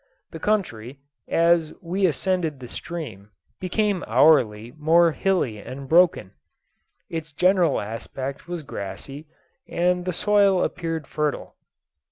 The 0.31 0.39
country, 0.39 0.97
as 1.27 1.73
we 1.79 2.07
ascended 2.07 2.59
the 2.59 2.67
stream, 2.67 3.29
became 3.59 4.03
hourly 4.07 4.71
more 4.75 5.11
hilly 5.11 5.59
and 5.59 5.87
broken. 5.87 6.31
Its 7.07 7.31
general 7.31 7.79
aspect 7.79 8.47
was 8.47 8.63
grassy, 8.63 9.27
and 9.69 10.05
the 10.05 10.11
soil 10.13 10.63
appeared 10.63 11.05
fertile. 11.05 11.55